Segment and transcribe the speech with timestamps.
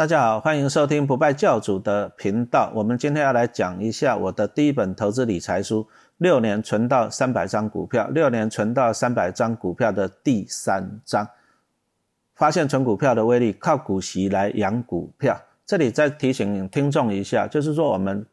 [0.00, 2.72] 大家好，欢迎收听不败教主的频道。
[2.74, 5.82] 我们今天要来讲一下我的第一本投资理财书
[6.16, 11.28] 《六年存到三百张股票》，六年存到三百张股票的第三章，
[12.34, 15.38] 发现存股票的威力，靠股息来养股票。
[15.66, 18.24] 这里再提醒听众一下，就是说我们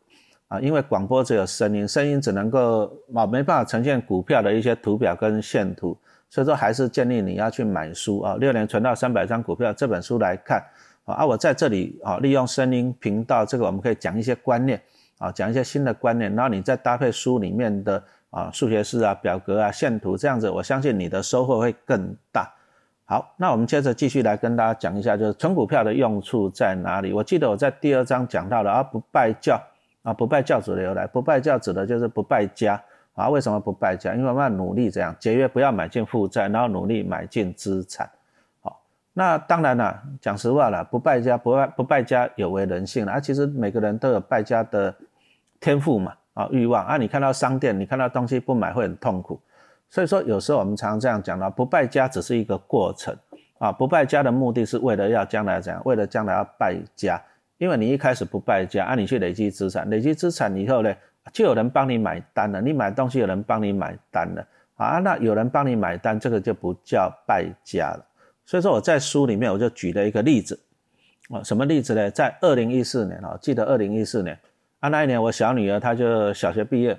[0.47, 5.97] 啊，因为广播只有声音，声音只能够啊没办法呈现股票的一些图表跟线图，
[6.29, 10.63] 所以说还是建议你要去买书啊，《六年存到三百张股票》这本书来看。
[11.13, 14.81] 啊，我在这里啊，利用声音频道，这个我们可以讲一些观念
[15.17, 22.53] 啊，讲一些新的观念，然后你再搭配书里面的啊数学式啊、表格啊、线图，这样子，我相信你的收获会更大。
[23.05, 27.13] 好，那我们接着继续来跟大家讲一下，就是存股票的用处在哪里？
[27.13, 29.57] 我记得我在第二章讲到了啊，不败教
[30.03, 32.83] 啊，不败教主的由来，不败教指的就是不败家
[33.13, 33.29] 啊。
[33.29, 34.13] 为什么不败家？
[34.13, 38.09] 因为我们要努力这样节约，不要买进负债，然后努力买进资产。
[39.19, 43.19] 那当然了，讲实话了，不败家不败不败家有违人性了啊！
[43.19, 44.93] 其实每个人都有败家的
[45.59, 46.97] 天赋嘛，啊欲望啊！
[46.97, 49.41] 你看到商店，你看到东西不买会很痛苦，
[49.89, 53.11] 所以说有时候我们常常这样讲了，不败家只是一个过程
[53.57, 53.71] 啊！
[53.71, 55.81] 不败家的目的是为了要将来怎样？
[55.83, 57.19] 为了将来要败家，
[57.57, 60.93] 因为你一开始不败家，啊你去累积资产，累积资产以后呢，
[61.33, 64.99] 就有人帮你买单了，你买东西有人帮你买单了啊！
[64.99, 68.05] 那有人帮你买单，这个就不叫败家了。
[68.47, 70.57] 所以说我在书里面我就举了一个例子，
[71.29, 72.09] 啊，什么例子呢？
[72.09, 74.39] 在二零一四年啊，记得二零一四年
[74.79, 76.97] 啊，那一年我小女儿她就小学毕业，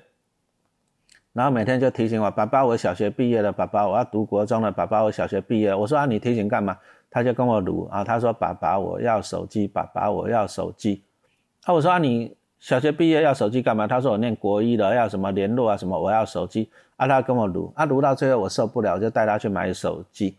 [1.32, 5.74] 然后每天就提醒我，爸爸我小学毕业了，爸爸我要读国中了，爸爸我小学毕业。
[5.74, 6.76] 我说啊，你提醒干嘛？
[7.10, 11.02] 他就跟我读啊，他说爸爸我要手机，爸爸我要手机。
[11.64, 13.86] 啊，我说啊，你小学毕业要手机干嘛？
[13.86, 16.68] 他说我念国一了，要什么联络啊什么，我要手机。
[16.96, 20.36] 啊，他跟我读，啊，读到最后我受不了，就带他去买手机。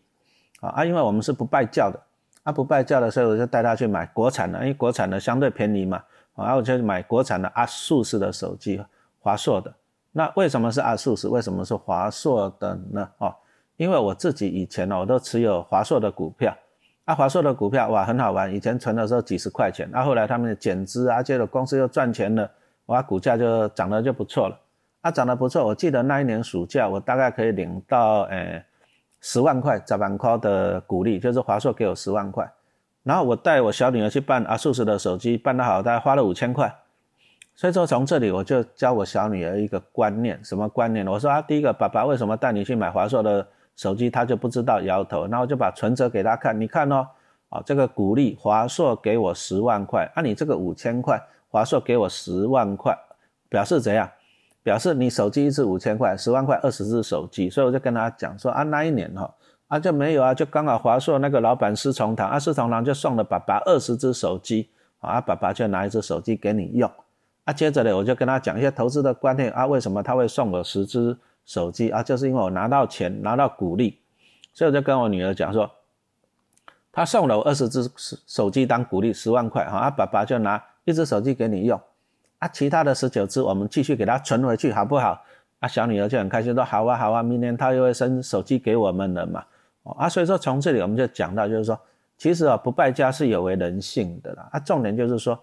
[0.60, 2.00] 啊啊，因为我们是不拜教的，
[2.44, 6.04] 啊不拜教的，所以我就带他去买国产的，因为国产的相对便宜嘛，
[6.36, 8.84] 然后我就买国产的阿素式的手机，
[9.20, 9.74] 华硕的。
[10.12, 11.28] 那为什么是阿素式？
[11.28, 13.10] 为什么是华硕的呢？
[13.20, 13.34] 哦，
[13.78, 16.54] 因为我自己以前呢，我都持有华硕的股票，
[17.06, 22.50] 啊华硕的股票哇很好玩，以前存的时候几十块钱，啊后来他们减资啊，接着公司又赚钱了，
[22.88, 24.60] 哇股价就涨得就不错了，
[25.02, 28.66] 啊涨得不错，我记得那一年暑假我大概可以领到诶。
[29.22, 32.50] 十万块砸板块的鼓励，就是华硕给我十万块，
[33.04, 36.74] 然后我带我小女儿去办阿素斯的手机，办得好，大概花了五千块。
[37.56, 41.06] 所以说从这里我就教我小女儿一个观念，什么观念？
[41.06, 44.10] 我说啊，第一个，爸爸为什么带你去买华硕的手机？
[44.10, 45.28] 他就不知道，摇头。
[45.28, 47.06] 然后就把存折给他看，你看哦，
[47.50, 52.98] 啊，这个鼓励华硕给我十万块，啊，你这个五千块，华硕给我十万块，
[53.50, 54.10] 表示怎样？
[54.62, 59.34] 表示你手机一支五千块，十万块二十支手机，所以我就跟他讲说啊，那一年哈
[59.68, 66.92] 啊就没有啊，就刚好华硕那个老板施崇堂啊，施崇堂就送了爸爸二十支手机啊，爸爸就拿一支手机给你用
[67.46, 67.54] 啊。
[67.54, 72.04] 接着呢，我就跟他讲一些投资的观念啊，为什么他会送我十支手机啊？
[72.04, 74.00] 就是因为我拿到钱，拿到鼓励，
[74.54, 75.72] 所以我就跟我女儿讲说，
[76.92, 77.90] 他送了我二十支
[78.28, 81.80] 手机当鼓励，十万块哈，啊爸爸就拿一支手机给你用。
[82.40, 85.22] 啊，其他的十九只我们继续给它存回去，好不好？
[85.60, 89.44] 啊，小女儿就很开心，说好啊，好啊，明年她又会生手机给我们了嘛。
[89.84, 91.80] 哦，啊，所以说从这里我们就讲到，就是说，
[92.18, 94.48] 其实啊，不败家是有违人性的啦。
[94.54, 95.38] 啊，重点就是说，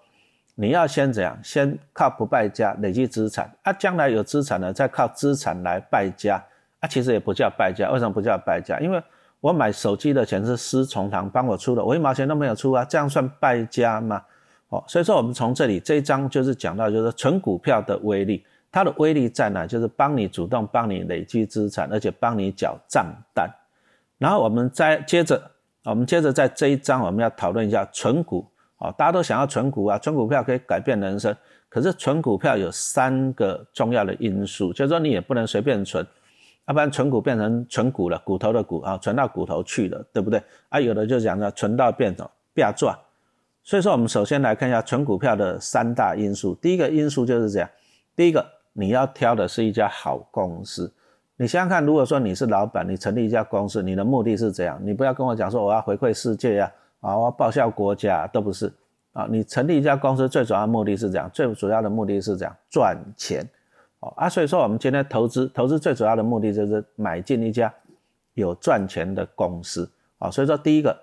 [0.55, 1.39] 你要先怎样？
[1.43, 6.43] 先靠不败家累积资产，啊，将来有资产了，再靠资产来败家。
[6.81, 8.81] 啊，其实也不叫败家，为什么不叫败家？
[8.81, 9.03] 因为
[9.41, 14.23] 我买手机的钱是施崇堂帮我出的，我一毛钱都没有出啊，这样算败家吗？
[14.69, 19.67] 哦，所以说我们从这里这一章就是讲到，就是纯股票的威力，它的威力在哪？
[19.67, 23.49] 就是帮你主动帮你累积资产，而且帮你缴账单。
[24.19, 25.41] 然后我们再接着，
[25.85, 28.47] 我们接着在这一章我们要讨论一下纯股。
[28.79, 31.35] 哦，大家都想要纯股啊，纯股票可以改变人生。
[31.69, 36.07] 可是纯股票有三个重要的因素，就是说你也不能随便存，
[36.67, 40.43] 要不然纯股变成纯股了，骨头的骨啊，存到骨头去了，对不对？
[40.69, 42.95] 啊，有的就讲呢，存到变成变赚。
[43.67, 46.55] 所以说，我们首先来看一下纯股票的三大因素。
[46.63, 47.69] 第一个因素就是这样：
[48.15, 50.91] 第一个，你要挑的是一家好公司。
[51.37, 54.81] 你想想看，如果说你是老板，你成立一家公司，你的目的是怎样？
[54.85, 58.73] 你不要跟我讲说我要回馈世界呀，啊，我要报效国家，都不是
[59.13, 59.27] 啊。
[59.29, 63.45] 你成立一家公司最主要的目的是这样，最主要的目的是这样赚钱。
[63.99, 67.75] 哦啊，所以说我们今天投资，投资最主要的目的就是买进一家
[68.35, 69.91] 有赚钱的公司。
[70.19, 70.97] 啊，所以说第一个。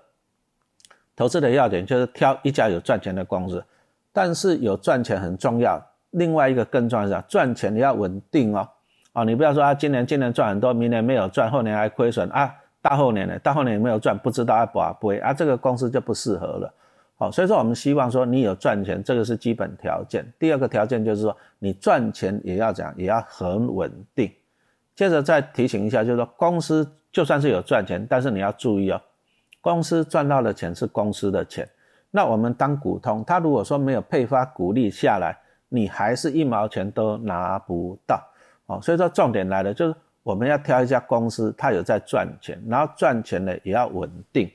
[1.16, 3.64] 投资的要点就是挑一家有赚钱的公司，
[4.12, 5.80] 但是有赚钱很重要。
[6.10, 8.68] 另外一个更重要是赚钱你要稳定哦，
[9.12, 16.72] 哦，你不要说啊，今年今年赚很多，明年没有赚，后年还亏损啊，大后年呢，大后年没有赚，不知道啊不啊不会啊，这个公司就不适合了。
[17.16, 20.24] 好，所以说我们希望说你有赚钱，这个是基本条件。
[20.38, 24.30] 第二个条件就是说你赚钱也要讲，也要很稳定。
[24.96, 29.00] 接着再提醒一下，就是说公司就算是有赚钱，但是你要注意哦，
[29.64, 31.66] 公司赚到的钱是公司的钱。
[32.10, 35.34] 那我们当股东，他如果说没有配发股利下来，
[35.70, 38.22] 你还是一毛钱都拿不到。
[38.66, 44.50] 哦，所以说重点来了，就是我们要挑一家公司，它有在赚钱，然后赚钱呢也要稳定。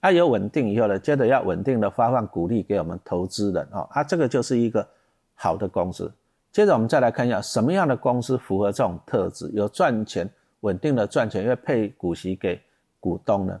[0.00, 4.88] 它有稳定以后呢，接着要稳定的发放股利给我们投资人哦，啊，这个就是一个
[5.34, 6.10] 好的公司。
[6.50, 10.26] 接着我们再来看一下什么样的公司符合这种特质，有赚钱、
[10.60, 12.58] 稳定的赚钱，又配股息给
[12.98, 13.60] 股东呢？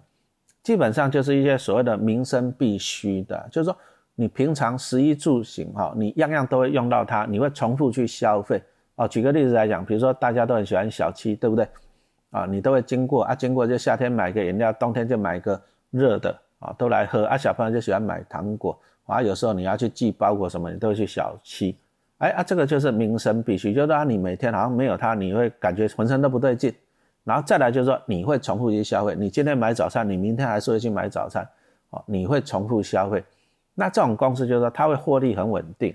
[0.66, 3.78] 基本上就是一些所谓的民生必须的，就是说
[4.16, 8.60] 你平常食衣住行哈，你样样都会用到它，你会重复去消费
[8.96, 9.06] 哦。
[9.06, 11.68] 举个例子来讲，比如说大家都很喜欢小七，对不对？
[12.30, 15.62] 啊，你都会经过啊，经过就夏天买个饮料，冬天就买个。
[15.92, 17.38] 热的啊，都来喝啊！
[17.38, 18.76] 小朋友就喜欢买糖果
[19.06, 21.78] 啊，有时候你要去寄包裹什么，你都会去小七。
[22.18, 26.74] 哎啊，这个就是民生必须，就是说你每天好像没有它，你会感觉浑身都不对劲。
[27.26, 31.46] 然后再来就是说，你会重复去消费，你今天买早餐，你明天还是会去买早餐，
[31.90, 33.24] 哦，你会重复消费。
[33.74, 35.92] 那这种公司就是说，它会获利很稳定。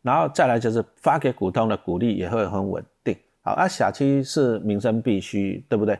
[0.00, 3.16] 然后再来就是发给股东的股利也会很稳定。
[3.42, 5.98] 好啊，小七是民生必须，对不对？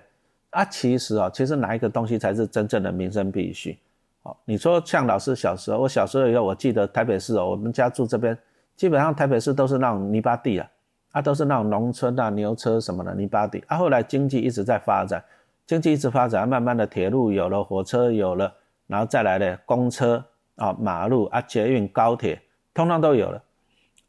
[0.50, 3.76] 啊，其实啊，其实哪一个东西才是真正的民生必须？
[4.22, 8.38] 哦，你说像老师小时候，我小时候以后，我记得台北市哦，我们家住这边，
[8.76, 10.70] 基本上台北市都是那种泥巴地啊，
[11.12, 13.62] 啊，都是那种农村啊，牛车什么的泥巴地。
[13.66, 15.22] 啊，后来经济一直在发展，
[15.66, 18.52] 经济一直发展，慢慢的铁路有了，火车有了，
[18.86, 20.24] 然后再来的公车
[20.56, 22.40] 啊，马路啊，捷运、高铁，
[22.72, 23.42] 通通都有了。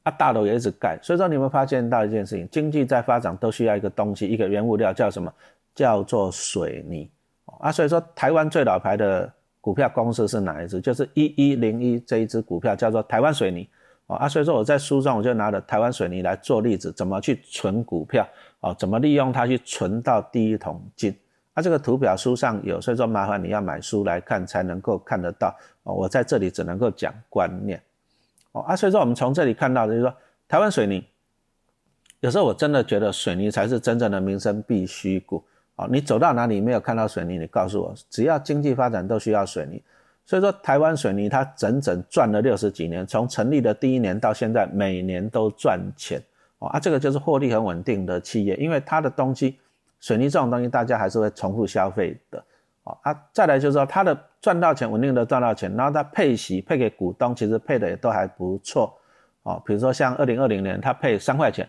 [0.03, 5.31] 啊，大楼也一直盖，所以说你们发现到一件事情，经济在发展都需要一个东西，一个原物料叫什么？
[5.74, 7.09] 叫做水泥
[7.59, 9.31] 啊，所以说台湾最老牌的
[9.62, 10.81] 股票公司是哪一支？
[10.81, 13.69] 就是一一零一这一支股票叫做台湾水泥
[14.16, 18.28] 啊，所以说我在书上我就拿了台湾水泥来做例子，怎么去存股票
[18.60, 18.74] 啊？
[18.74, 21.16] 怎么利用它去存到第一桶金？
[21.54, 25.94] 啊，这个图表书上有，所以说麻烦你要买书来看才能够看得到哦。
[25.94, 27.81] 我在这里只能够讲观念
[28.54, 30.16] 哦啊，所以说我们从这里看到的就是说
[30.48, 31.06] 台湾水泥，
[32.19, 35.44] 有时候我真的觉得水泥才是真正的民生必需股。
[35.90, 37.40] 你走到哪里没有看到水泥？
[37.40, 39.81] 你告诉我，只要经济发展都需要水泥。
[40.25, 46.21] 所以说，台湾水泥它整整赚了六十几年，从成立的第一年到现在，每年都赚钱。
[46.59, 49.59] 哦啊，这个就是获利很稳定的企业，因为它的东西，
[50.00, 52.41] 水泥这种东西，大家还是会重复消费的。
[52.83, 58.95] 哦啊，再来就是说，它的赚到钱，稳定的赚到钱，然后它配息配给股东，其实配的也都还不错。
[59.44, 61.68] 哦，比如说像二零二零年，它配三块钱。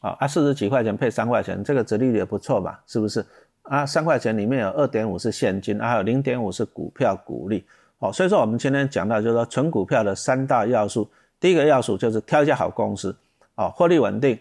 [0.00, 2.82] 啊，啊，四十几块钱配三块钱，这个折利率也不错吧？
[2.86, 3.24] 是不是？
[3.62, 7.64] 啊，三块钱里面有二点五是现金，还有零点五是股票股利。
[8.02, 11.08] 哦，所以说我们今天讲到就是说纯股票的三大要素，
[11.38, 13.14] 第一个要素就是挑一家好公司，
[13.54, 14.36] 哦，获利稳定，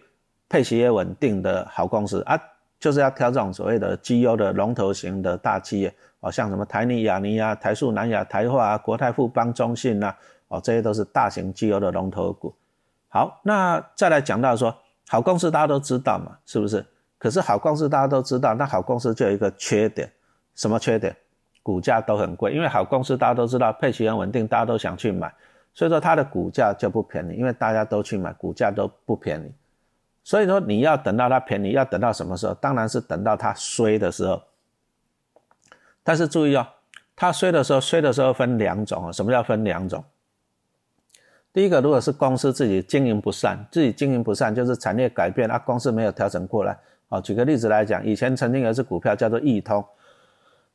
[0.49, 2.35] 配息也稳定的好公司啊，
[2.79, 10.11] 就是要挑这种所谓的绩优的龙头型的大企业，哦，像什么台泥、亚泥啊、台塑、南亚、台化啊、国泰富邦、中信呐，
[10.47, 12.51] 哦，这些都是大型绩优的龙头股。
[13.09, 14.75] 好，那再来讲到说。
[15.09, 16.85] 好公司大家都知道嘛，是不是？
[17.17, 20.09] 可是好公司大家都知道，那好公司就有一个缺点，
[20.55, 21.13] 什么缺点？
[21.63, 25.33] 股价都很贵，因为好公司大家都知道，配息很稳定，大家都想去买，
[25.73, 29.51] 所以说它的股价就不便宜，因为大家都去买，股价都不便宜。
[30.23, 32.53] 所以说你要等到它便宜，要等到什么时候？
[32.55, 34.41] 当然是等到它衰的时候。
[36.03, 36.67] 但是注意哦，
[37.15, 39.11] 它衰的时候，衰的时候分两种啊。
[39.11, 40.03] 什么叫分两种？
[41.53, 46.77] 第一个，如果是公司自己经营不善，自己经营不善就是产业改变啊，公司没有调整过来。
[47.09, 49.83] 哦，举个例子来讲，以前曾经有一只股票叫做易通，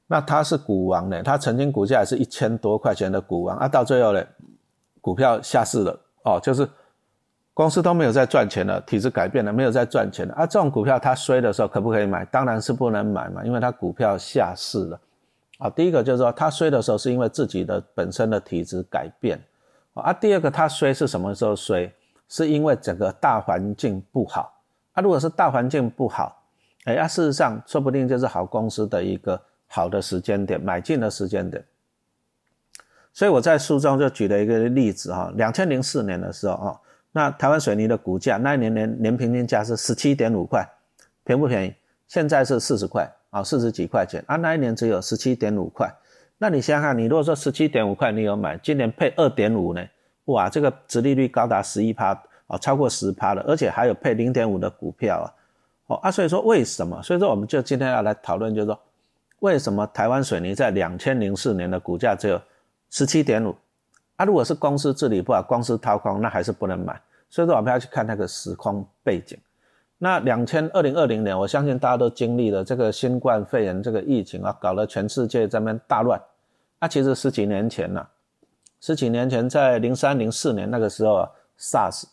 [0.06, 4.24] 那它是股王呢，它曾经股价也是一千多块钱的股王啊，到最后呢，
[5.00, 6.00] 股票下市了。
[6.24, 6.68] 哦，就是
[7.54, 10.46] 公司都没有在赚钱了，体制改变了，没有在赚钱了啊。
[10.46, 12.24] 这种股票它衰的时候可不可以买？
[12.24, 15.00] 当然是不能买嘛，因为它股票下市了。
[15.58, 19.40] 啊，第一个就是说它衰的时候是因为自己的本身的体质改变。
[19.94, 21.92] 啊，第二个它衰是什么时候衰？
[22.28, 24.52] 是因为整个大环境不好。
[24.92, 26.42] 啊，如果是大环境不好，
[26.86, 31.64] 哎，啊，事实上说不定就是好公司的一个好的时间点，买进的时间点。
[33.12, 36.80] 所以我在书中就举了一个例子哈，两千零四年的时候啊，
[37.12, 40.66] 那台湾水泥的股价那一年年年平均价是十七点五块，
[41.24, 41.74] 便不便宜？
[42.08, 45.90] 现在是四十块啊，四十几块钱啊，那一年只有十七点五块。
[46.38, 49.82] 那你想想，你如果说十七点五块你有买，今年配二点五呢？
[50.26, 52.12] 哇，这个殖利率高达十一趴
[52.48, 55.26] 哦，超过十趴了，而且还有配零点五的股票啊，
[55.86, 57.02] 哦啊，所以说为什么？
[57.02, 58.78] 所以说我们就今天要来讨论，就是说
[59.40, 62.40] 为什么台湾水泥在两千零四年的股价只有
[62.90, 63.54] 十七点五
[64.16, 64.24] 啊。
[64.24, 67.00] 如果是公司治理不好，公司掏空，那还是不能买。
[67.28, 69.38] 所以说我们要去看那个时空背景。
[69.98, 76.20] 那两千二零二零年，我相信大家都经历了这个新冠肺炎这个疫情啊，搞得全世界这边大乱。
[76.78, 78.06] 那其实十几年前呢，
[78.80, 82.04] 十几年前在零三零四年那个时候啊，SARS，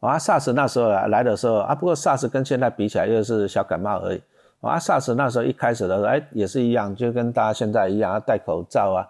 [0.00, 4.20] 啊 SARS 那时候啊来的时候啊，不过 SARS 跟现在比起来又是小感冒而已。
[4.60, 9.06] 啊 SARS 那时候一开始的时候，哎也是一样，就跟大家现在一样要戴口罩啊。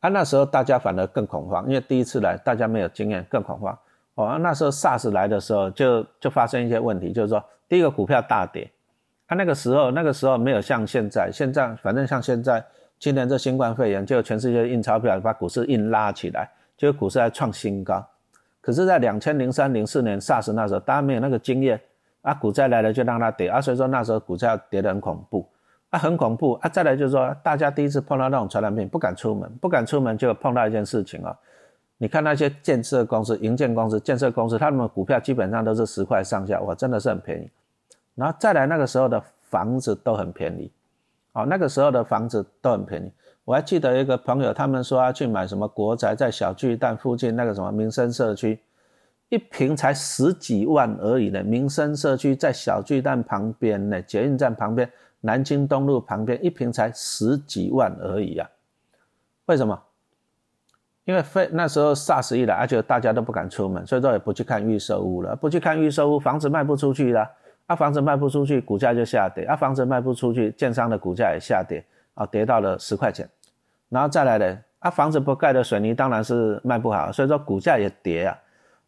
[0.00, 3.76] 啊那时候大家反而更恐慌，因为第一次来，大家没有经验，更恐慌。
[4.14, 8.68] 哦，那时候 SARS 来的时候，就就发生一些问题，就是说，第一个股票大跌，
[9.26, 12.64] 啊，那个时候那个时候没有像现在，现在反正像现在，
[12.98, 18.04] 今年这新冠肺炎，就全世界印钞票，把股市硬拉起来，就股市还创新高。
[18.60, 21.80] 可是，在两千零三零四年 SARS 那时候，大家没有那个经验，
[22.22, 25.48] 啊，股灾来了就让它跌，啊，所以说那时候股价跌得很恐怖，
[25.90, 31.36] 啊，很恐怖，啊，再来就是说，大家第一次碰到那种传染病，不敢出门，不敢出门就碰到一件事情啊。
[31.96, 37.50] 你看那些建设公司、营建公司、建设公司，他们股票基本上都是十块上下，哇，真的是很便宜。
[38.14, 40.70] 然后再来那个时候的房子都很便宜，
[41.32, 43.10] 哦，那个时候的房子都很便宜。
[43.44, 48.60] 我还记得一个朋友，他们说要去买什么国宅，在小巨蛋附近那个什么民生社区，
[49.28, 51.42] 一平才十几万而已呢。
[51.42, 58.48] 民生社区在小巨蛋旁边呢，捷运站旁边，南京东路旁边，一平才十几万而已啊。
[59.46, 59.82] 为什么？
[61.04, 67.26] 因为非那时候 SARS 一来，而且大家都不敢出门，所以说也不去看预售屋了，不去看预售屋，房子卖不出去了，
[67.64, 71.82] 啊，房子卖不出去，股价就下跌，啊，房子卖不出去，建商的股价也下跌，
[72.12, 73.26] 啊，跌到了十块钱，
[73.88, 78.36] 然后再来的，啊，房子不盖的水泥当然是卖不好，所以说股价也跌啊，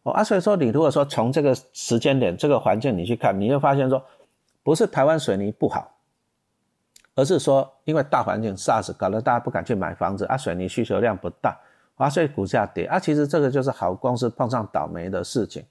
[0.03, 4.03] 哦，啊，所以说你如果说从这个时间点、这个环境你去看，你会发现说，
[4.63, 5.95] 不是台湾水泥不好，
[7.15, 11.57] 而是说因为大环境 SARS 搞得大家不敢去买房子，啊，水泥需求量不大。
[11.97, 15.63] 啊，所以股价跌啊，其实这个就是好公司碰上倒霉的事情。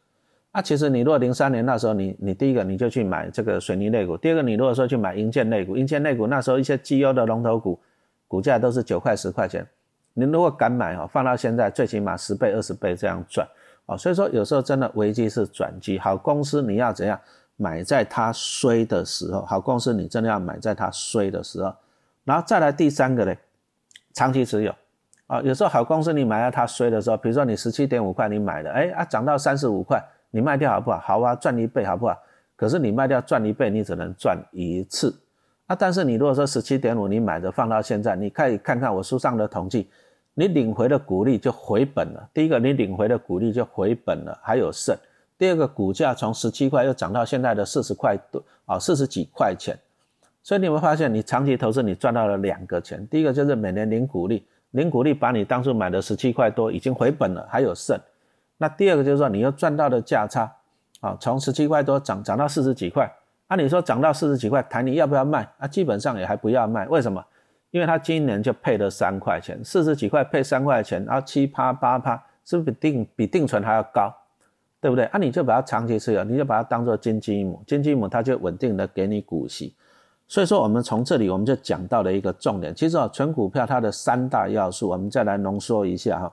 [0.53, 7.81] 啊，其实你如果零三年那时候，你你第一个你就去买这个水泥类股，第二个你如果说去买银建类股，银建类股那时候一些绩优的龙头股，
[8.29, 9.67] 股价都是九块十块钱，
[10.15, 13.45] 你如果敢买哦，放到现在最起码十倍二十倍这样赚
[13.91, 13.99] 哦。
[13.99, 17.19] 所以说有时候真的危机是转机，好公司你要怎样
[17.57, 21.75] 买在它衰的时候，好公司你真的要买在它衰的时候，
[22.25, 23.35] 然后再来第三个呢，
[24.15, 24.75] 长期持有。
[25.27, 30.99] 啊，有时候好公司你买到它衰的时候，比如说你十七点五块你买的，哎啊涨到三十五块，你卖掉好不好？
[30.99, 32.17] 好啊，赚一倍好不好？
[32.57, 35.15] 可是你卖掉赚一倍，你只能赚一次
[35.67, 35.77] 啊。
[35.79, 39.89] 但是你如果说十七点五你买的放到现在，你可以看看我书上的统计，
[40.35, 42.29] 你领回的股利就回本了。
[42.33, 44.97] 第一个，你领回的股利就回本了，还有剩。
[45.37, 49.79] 第二个，股价从十七块又涨到现在的四十块多啊，四十几块钱。
[50.43, 53.07] 所以你会发现，你长期投资你赚到了两个钱。
[53.09, 54.47] 第一个就是每年领股利。
[54.73, 57.99] 领股利把你当初买的十七块多已经回本了，还有剩。
[58.57, 60.51] 那第二个就是说，你又赚到的价差
[61.01, 63.11] 啊，从十七块多涨涨到四十几块。
[63.49, 65.51] 按你说涨到四十几块，谈你要不要卖？
[65.59, 66.87] 啊，基本上也还不要卖。
[66.87, 67.25] 为什么？
[67.71, 74.13] 因为他今年就配了三块钱，四十几块配三块钱，然后七趴八趴，是不是比定比定存还要高？
[74.81, 75.05] 对不对？
[75.07, 79.75] 啊，你就把它长期持有，你就把它当做金鸡母，金鸡母它就稳定的给你股息。
[80.27, 82.75] 所以说，我们从这里我们就讲到了一个重点。
[82.75, 86.33] 其实啊，纯股票它的三大要素，我们再来浓缩一下哈。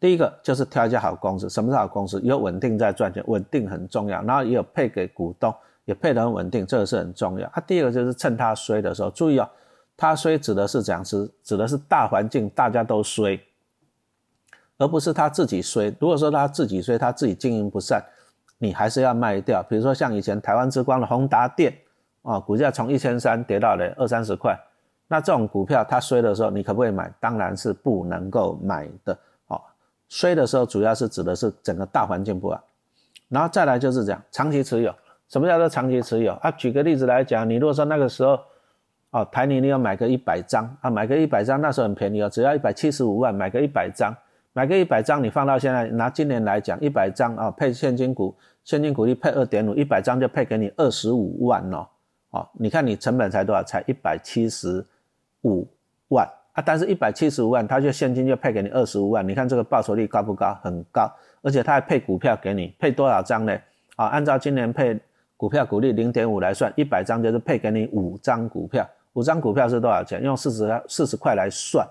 [0.00, 1.48] 第一个就是挑一家好公司。
[1.48, 2.20] 什么是好公司？
[2.22, 4.20] 有稳定在赚钱，稳定很重要。
[4.22, 7.48] 然后也有配给股东，也配得很稳定，这个是很重要。
[7.54, 9.48] 它第二个就是趁它衰的时候，注意哦，
[9.96, 13.40] 它衰指的是怎样是指的是大环境大家都衰，
[14.78, 15.94] 而不是他自己衰。
[16.00, 18.02] 如果说他自己衰，他自己经营不善，
[18.58, 19.62] 你还是要卖掉。
[19.62, 21.72] 比如说像以前台湾之光的宏达电。
[22.22, 24.56] 啊，股价从一千三跌到了二三十块，
[25.08, 27.12] 那这种股票它衰的时候，你可不可以买？
[27.18, 29.18] 当然是不能够买的。
[29.48, 29.60] 哦，
[30.08, 32.62] 衰的时候主要是指的是整个大环境不好，
[33.28, 34.94] 然后再来就是讲长期持有。
[35.26, 36.32] 什么叫做长期持有？
[36.34, 38.38] 啊，举个例子来讲，你如果说那个时候，
[39.12, 44.10] 哦，台泥你要买个一百张啊，买个一百张，那时候很便宜哦，只要一百七十五万买个一百张，
[44.54, 51.86] 买个一百张，你放到现在拿今年来讲，一百张啊配现金股，现金股利配二点五，一百张就配给你二十五万哦。
[52.30, 53.62] 哦，你看你成本才多少？
[53.62, 54.82] 才一百七十
[55.42, 55.68] 五
[56.08, 56.62] 万啊！
[56.64, 59.28] 但是一百七十五万，它就现金就配给你二十五万。
[59.28, 60.58] 你看这个报酬率高不高？
[60.62, 63.54] 很高，而且它还配股票给你，配多少张呢？
[63.96, 64.98] 啊，按照今年配
[65.36, 68.88] 股票股利零点五来算，一百张就是配给你五张股票。
[69.14, 70.22] 五张股票是多少钱？
[70.22, 71.86] 用四十四十块来算，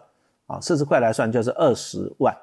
[0.47, 2.35] 啊，四十块来算就是二十万。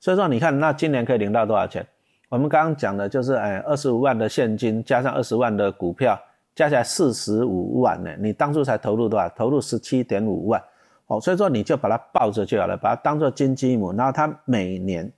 [0.00, 1.86] 所以说，你看那今年可以领到多少钱？
[2.28, 6.18] 我们刚刚讲的就是，哎，二十五万的现金加上二十万的股票。
[6.54, 9.26] 加起来四十五万呢，你当初才投入多少？
[9.30, 10.62] 投入十七点五万，
[11.06, 15.10] 哦，所以说你就把它抱着就好了，把它当做金鸡母，然后它每年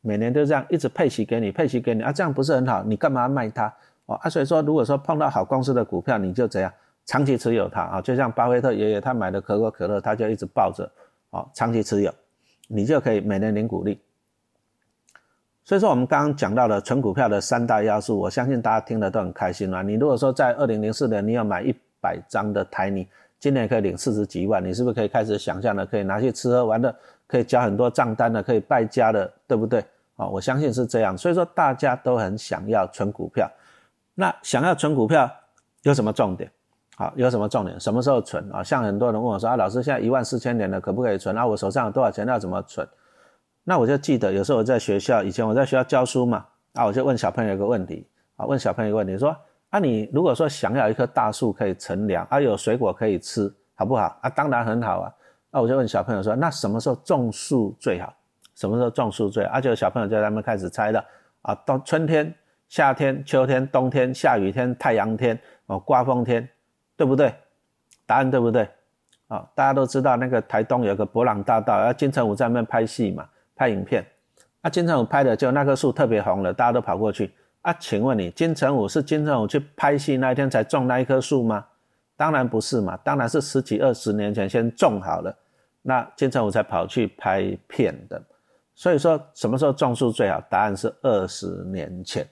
[0.00, 2.82] 每年都这样一直配息给你，配息给你啊，这样不是很好？
[2.82, 3.70] 你干嘛卖它？
[4.06, 6.72] 哦啊，所以说如果说碰到好公司的股票，你就怎样
[7.10, 10.88] 长期持有它啊，就像巴菲特爷爷他买的可口可乐，他就一直抱着，
[11.30, 12.14] 哦，长期持有，
[12.68, 14.00] 你就可以每年领股利。
[15.64, 19.82] 所以说我们刚刚讲到了存股票的三大要素，我相信大家听得都很开心了。
[19.82, 23.08] 你如果说在二零零四年你要买一百张的台泥，
[23.40, 25.84] 今年可以领四十几万，你是不是可以开始想象了？
[25.84, 26.94] 可以拿去吃喝玩乐，
[27.26, 29.84] 可以交很多账单的，可以败家的，对不对？
[30.14, 31.18] 啊，我相信是这样。
[31.18, 33.50] 所以说大家都很想要存股票，
[34.14, 35.28] 那想要存股票
[35.82, 36.48] 有什么重点？
[37.00, 37.80] 好，有什么重点？
[37.80, 38.62] 什么时候存啊？
[38.62, 41.34] 像很多人问我说啊，老师现在一万四千年了，可不可以存？
[41.34, 42.26] 啊，我手上有多少钱？
[42.26, 42.86] 要怎么存？
[43.64, 49.34] 那我就记得有时候我在学校，以前我在学校教书嘛，啊，我就问小朋友一个问题，啊，问小朋友一个问题，说，
[49.70, 54.14] 啊，你如果说想要一棵大树可以乘凉，啊，有水果可以吃，好不好？
[54.20, 55.10] 啊，当然很好啊。
[55.50, 58.12] 那我就问小朋友说，那什么时候种树最好？
[58.54, 59.52] 什么时候种树最好？
[59.52, 61.02] 啊，就小朋友就在那边开始猜了，
[61.40, 62.34] 啊，到春天、
[62.68, 66.46] 夏天、秋天、冬天、下雨天、太阳天，哦，刮风天，
[67.00, 67.34] 对不对？
[68.04, 68.68] 答案对不对？
[69.28, 73.26] 啊，大家都知道那个台东有个博朗大道，啊，金城武在那边拍戏嘛。
[73.56, 74.04] 拍影片，
[74.60, 77.72] 啊，金城武拍的就那棵树特别红了，大家都跑过去啊。
[77.80, 81.64] 请问你，金城武是金城武去拍戏那一天才种那一棵树吗？
[82.18, 85.34] 当然不是嘛，当然是十几二十年前先种好了，
[85.80, 88.22] 那金城武才跑去拍片的。
[88.74, 90.38] 所以说什么时候种树最好？
[90.50, 92.28] 答案是二十年前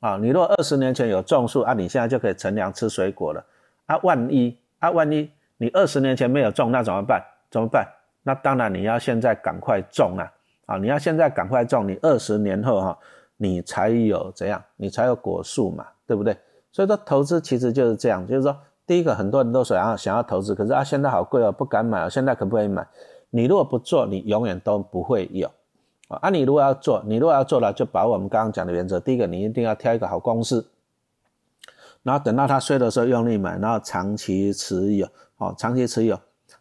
[0.00, 0.16] 啊。
[0.16, 3.44] 你若二十年前有种树啊，你现在就可以乘凉吃水果了
[3.88, 3.98] 啊。
[4.04, 7.20] 万一啊，万一你二十年前没有种，那怎么办？
[7.50, 7.84] 怎么办？
[8.22, 10.32] 那当然你要现在赶快种啊。
[10.66, 12.98] 啊，你要现在赶快种，你二十年后哈，
[13.38, 16.36] 你才有怎样，你才有果树嘛，对不对？
[16.70, 18.54] 所以说投资其实就是这样，就是说，
[18.86, 22.86] 第一个很多人都想要想要投资，可是啊现在好贵哦，不敢买啊，现在可不可以买？
[23.30, 25.50] 你如果不做，你永远都不会有
[26.08, 26.18] 啊。
[26.20, 30.66] 啊，你如果要做，你如果要做了，就把我们刚刚讲的原则，第一个你一定要挑一个好公司，
[32.08, 36.18] 然后等到它衰的时候用力买，然后长期持有，哦，长期持有。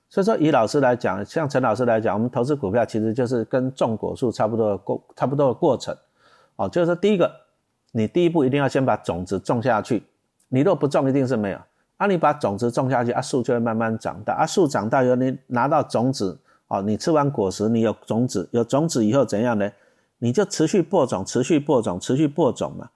[0.10, 5.96] 所以说，以老师来讲，像陈老师来讲，我们投资股票其实就是跟种果树差不多的过差不多的过程，
[6.58, 7.32] 哦，就是说第一个，
[7.94, 10.04] 你第一步一定要先把种子种下去，
[10.50, 11.60] 你若不种，一定是没有。
[11.96, 19.72] 啊，你把种子种下去，啊，树就会慢慢长大，啊，树长大以后，你拿到种子，哦，你吃完果实，你有种子，有种子以后怎样呢？
[20.20, 22.90] 你就持续播种，持续播种，持续播种嘛。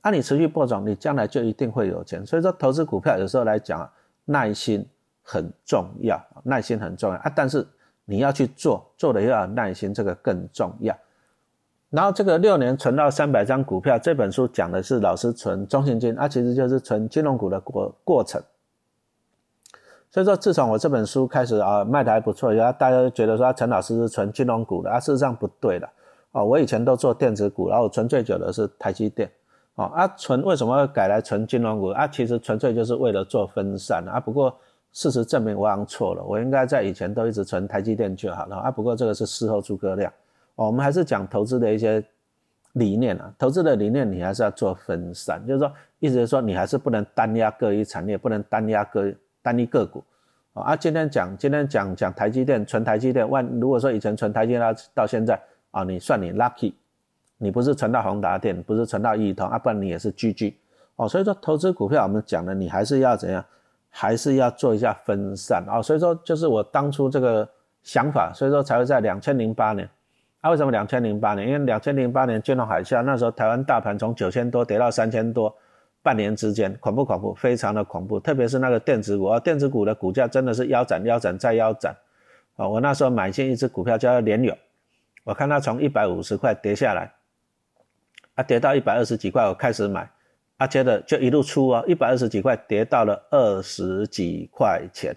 [0.00, 2.24] 啊，你持续播种，你将来就一定会有钱。
[2.24, 3.90] 所以说，投资股票有时候来讲，
[4.24, 4.86] 耐心。
[5.22, 7.32] 很重要，耐心很重要啊！
[7.36, 7.64] 但是
[8.04, 10.96] 你要去做，做的要有耐心，这个更重要。
[11.88, 18.42] 然后这个六年存到三百张股票，这本书讲的是老师存中信金，啊，其实就是存金融股的过过程。
[20.10, 25.88] 所以说，自从我这本书开始啊，卖的还不错，然后大家都觉得说陈老师是存金融股的啊，事实上不对的
[26.32, 26.44] 哦。
[26.44, 29.30] 我以前都做电子股，然后存最久的是台积电
[29.86, 32.06] 啊，存为什么会改来存金融股啊？
[32.06, 34.20] 其实纯粹就是为了做分散啊。
[34.20, 34.54] 不过。
[34.92, 38.72] 事实证明我好像错了，我应该在以前都一直存台积电就好了啊。
[38.72, 40.12] 不过这个是事后诸葛亮，
[40.56, 42.04] 我们还是讲投资的一些
[42.72, 43.32] 理念啊。
[43.38, 50.02] 投资的理念你还是要做分散，就是说，意思是说你还是不能单压各一产业，不能单压个单一个股
[50.54, 50.74] 啊。
[50.74, 55.40] 今天讲今天讲讲台积电，存台积电万，如果说以前存台积电到现在
[55.70, 56.72] 啊，你算你 lucky，
[57.42, 60.52] 你不是存到宏达电，不是存到亿通啊，不然你也是 GG
[60.96, 61.08] 哦。
[61.08, 63.42] 所以说投资股票我们讲的，你还是要怎样？
[63.88, 67.48] 还是要做一下分散啊，所以说就是我当初这个
[67.82, 69.88] 想法，所以说才会在两千零八年。
[70.42, 71.48] 啊，为什么两千零八年？
[71.48, 75.52] 因为两千零八年金融海啸，那时候台湾大盘从九千多跌到三千多，
[76.02, 78.20] 半年之间恐怖恐怖，非常的恐怖。
[78.20, 81.94] 特别是那个电子股啊，电子股的股价真的是腰斩腰斩再腰斩
[82.56, 82.68] 啊！
[82.68, 84.56] 我那时候买进一只股票叫联友，
[85.24, 87.12] 我看它从一百五十块跌下来，
[88.40, 90.10] 啊，跌到一百二十几块，我开始买。
[90.56, 95.14] 啊，接着就一路出哦，一百二十几块跌到了二十几块钱，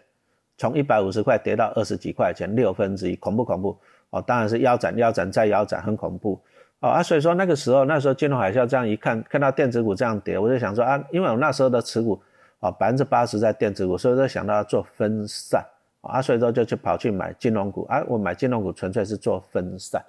[0.57, 3.77] 从一百五十块跌到二十几块钱，六分之一，恐怖恐怖
[4.09, 4.21] 哦！
[4.21, 6.41] 当然是腰斩腰斩再腰斩，很恐怖
[6.79, 7.03] 哦啊！
[7.03, 12.21] 所以说那个时候，那时候金融海啸这样一看，看到电子股这样跌，我就想说啊，因为我那时候的持股
[12.59, 15.61] 啊百分之八十在电子股，所以说想到要做分散
[16.01, 18.01] 啊，所以说就去跑去买金融股啊。
[18.07, 20.01] 我买金融股纯粹是做分散，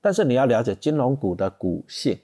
[0.00, 2.18] 但是你要了解金融股的股性。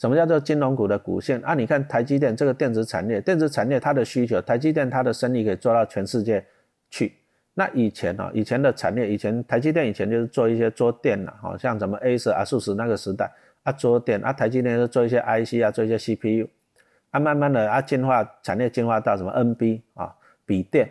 [0.00, 1.52] 什么叫做金融股的股性啊？
[1.52, 6.42] 你看台积电这个电子产业，电子产业它的需求，台积电它的生意可以做到全世界
[6.88, 7.12] 去。
[7.52, 13.30] 那以前啊，以前的产业，以前台积电以前就是做一些桌电脑，好像什么 A 十啊、数十那个时代
[13.62, 16.48] 啊，桌电啊，台积电是做一些 IC 啊，做一些 CPU
[17.10, 20.14] 啊，慢慢的啊进化产业进化到什么 NB 啊，
[20.46, 20.88] 笔电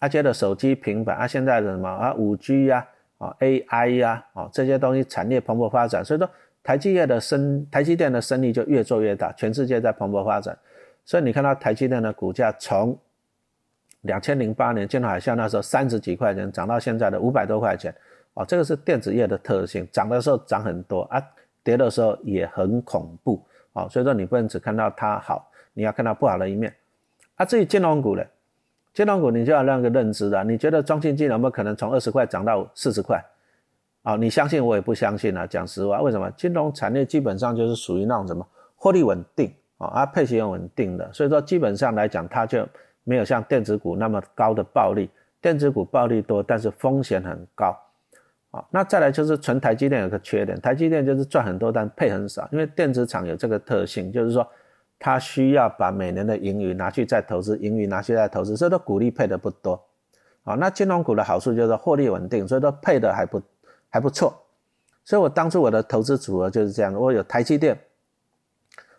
[0.00, 2.84] 啊，接着手机、平板啊，现在的什么啊，五 G 呀，
[3.18, 6.28] 啊 AI 呀，啊这些东西产业蓬勃发展，所以说
[6.62, 10.56] 台积业的生台积电的生意就越做越大，全世界在蓬勃发展，
[11.04, 12.96] 所以你看到台积电的股价从
[14.02, 17.94] 两千零八年金融海啸那时候三十几块钱涨到现在的五百多块钱，
[18.34, 21.22] 哦，这个是电子业的特性，涨的时候涨很多啊，
[21.62, 23.42] 跌的时候也很恐怖，
[23.72, 26.74] 哦，所以说你不能只看到它好，你要看到不好的一面。
[27.36, 28.22] 啊，至于金融股呢？
[28.92, 33.22] 金融股你就要那个认知的，你觉得中信金有没有可能从二十块涨到四十块？
[34.02, 36.30] 啊，你相信我也不相信啊，讲实话，为什么？
[36.32, 42.66] 金融产业基本上就是属于那种什么获利稳定啊，啊配息也稳定的，所以说基本上来讲，它就
[43.04, 45.10] 没有像电子股那么高的暴利。
[45.40, 47.76] 电子股暴利多，但是风险很高。
[48.50, 54.46] 啊，那再来就是纯台积电有个缺点，台积电就是赚很多，但配很少，因为电子厂有这个特性，就是说。
[55.02, 59.82] 它需要把每年的盈余拿去再投资，盈余拿去再投资，所以说股利配的不多，
[60.44, 63.40] 啊，那金融股的好处就是获利稳定，所以说配的还不
[63.90, 64.32] 还不错，
[65.04, 67.78] 所以我当初我的投资组合就是这样，我有台积电，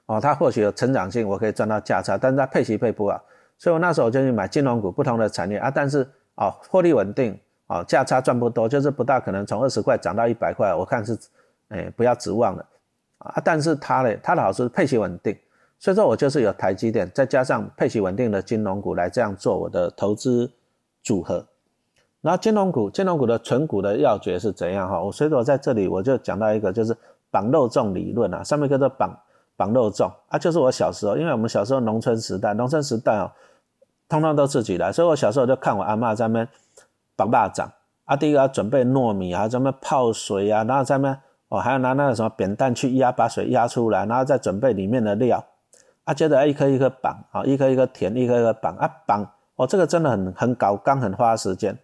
[0.06, 3.24] 哦，它或许有成长性，我可以赚到价差，但是它配息配不好，
[3.58, 11.18] 所以我那时候就去买金融股，不同的产业啊，但是哦，获利稳定，哦，价差赚不多，就是不大可能从二十块涨到一百块，我看是，
[11.70, 12.66] 哎，不要指望了，
[13.20, 15.38] 啊，但是它呢，它的好处是配息稳定。
[15.80, 20.52] 所以说我就是有台积电，再加上配息稳定的金融股来这样做我的投资
[21.02, 21.44] 组合。
[22.22, 25.02] 然后金融股，金融股的存股的要诀是怎样哈？
[25.02, 26.96] 我所以我在这里我就讲到一个就是
[27.32, 29.10] 绑肉粽理论啊，上面叫做绑
[29.58, 33.32] 绑肉粽啊，就是我小时候，因为我们小时候农村时代，农村时代哦，
[34.08, 36.48] 通通都自己来，所以我小时候就看我阿妈在那边
[37.16, 37.72] 绑巴掌
[38.06, 45.44] 啊，第一个要准备糯米啊，在那泡水啊，然后在那边哦还要拿那个什么扁担去压，把水压出来，然后再准备里面的料。
[46.04, 51.78] 啊，接着一颗一颗绑啊，一颗一颗填，一颗一颗绑啊绑哦，这个真的很很搞刚，很花时间。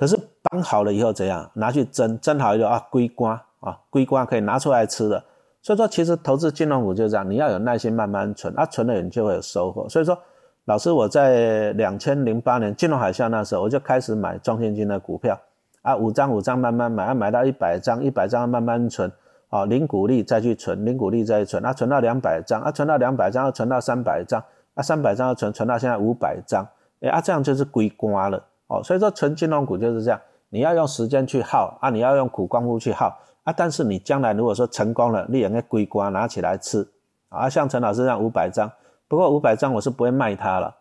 [0.00, 1.50] 可是绑好了以后怎样？
[1.52, 5.22] 拿去蒸，蒸好以后啊，龟瓜啊，龟瓜可以拿出来吃的。
[5.60, 9.86] 所以说，其实投资金融股就是这样，你要有耐心，慢慢存啊，存了你就会有收获。
[9.90, 10.18] 所以说，
[10.64, 15.38] 老师我在两千零八年金融海啸那时候，我就开始买中信金的股票
[15.82, 19.12] 啊，五张五张慢慢买，啊买到一百张，一百张慢慢存。
[19.50, 24.40] 啊，零股利再去存，零股利再去存，啊，存到两百张，啊，存到两百张，要存到三百张，
[24.74, 26.64] 啊，三百张要存，存到现在五百张，
[27.00, 36.88] 哎，啊，这样就是归瓜了，哦，所以说存金融股就是这样，你要用时间去耗，啊，你要用苦功夫去耗，啊，但是你将来如果说成功了，你也该归瓜拿起来吃，
[37.28, 38.70] 啊，像陈老师这样五百张，
[39.08, 40.74] 不过五百张我是不会卖它了，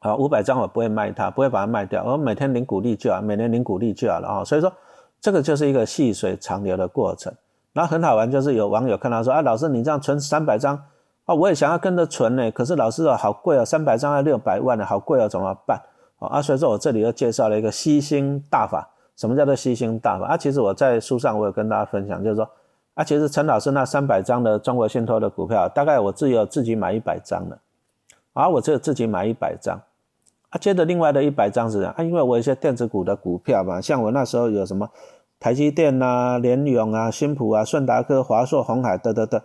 [0.00, 4.72] 好，五百张我不会卖它，不会把它卖掉，我每天领股利就好，每年领股利就好了啊，所以说
[5.20, 7.32] 这个就是一个细水长流的过程。
[7.72, 10.80] 然后很好玩，就是有网友看到说：“啊，老师，你这样存三百张，
[11.24, 12.48] 啊，我也想要跟着存呢。
[12.52, 15.80] 可是老师啊，好贵啊，三百张要六百万呢，好贵啊，怎么办？”
[16.26, 18.88] 啊，所以说我这里又介绍了一个吸星大法。
[19.16, 20.26] 什么叫做吸星大法？
[20.26, 22.50] 啊，其实我在书上我有跟大家分享，就是说，
[22.94, 27.58] 啊，其实陈老师那三百张的中国信托的股票，大概我自有自己买一百张的，
[28.32, 29.80] 啊，我只有自己买一百张，
[30.50, 34.88] 啊，接着另外的一百张是这样啊，因为我有一些电子股的股票嘛，像我那时候有什么。
[35.40, 39.38] 台积电呐、联永啊、新普啊、顺达科、华硕、红海，等等等，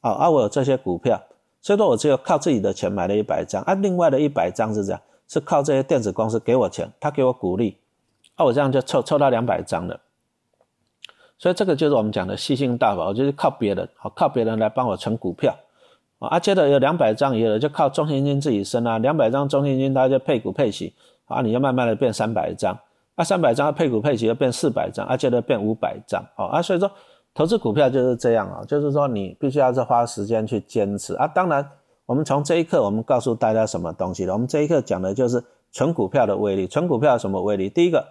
[0.00, 1.20] 啊，啊，我有这些股票，
[1.60, 7.76] 所以说我只有靠自己的钱买了一百张，啊，另外的一百张是这样，是靠这些电子公司给我钱，他给我鼓励，
[8.34, 10.00] 啊，我这样就凑凑到两百张了，
[11.38, 15.56] 所以这个就是我们讲的吸星大法，我就是靠别人，好，靠别人来帮我存股票，
[16.18, 20.92] 啊，接着有两百张以后就靠中信金自己升啊，两百张中信金它就配股配息，
[21.26, 22.76] 啊，你就慢慢的变三百张。
[23.16, 26.90] 那三百张配股配息要变四百张，啊，接着变五百张，啊，所以说
[27.34, 31.28] 投资股票就是这样啊，就是说你必须要是花时间去坚持啊。
[31.28, 31.70] 当然，
[32.10, 34.32] 我们从这一刻我们告诉大家什么东西了？
[34.32, 36.66] 我们这一刻讲的就是存股票的威力。
[36.66, 37.70] 存股票有什么威力？
[37.70, 38.04] 第一个，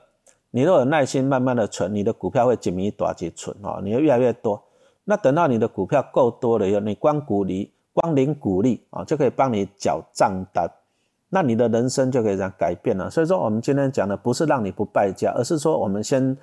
[0.51, 4.63] 你若有耐心，慢慢的存，你的股票会紧密短期存哦，你会越来越多。
[5.03, 10.65] 那等到你的股票够多了以后，你光股利、光领股利啊，就可以帮你缴账单。
[11.27, 13.09] 那你的人生就可以这样改变了。
[13.09, 16.37] 所以说，我们今天讲的不是让你不败家，而是说我们先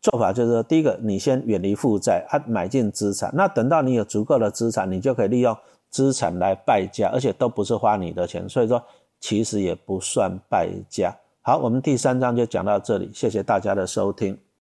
[0.00, 3.28] 做法就是说，第一个，你先远离负债，啊，买进资产。
[3.34, 5.56] 那等到你有足够的资产，你就可以利用
[5.92, 8.48] 资产来败家，而且都不是花你的钱。
[8.48, 8.82] 所以说，
[9.20, 11.16] 其实也不算败家。
[11.42, 14.36] 好，我们第三章就讲到这里，谢谢大家的收听。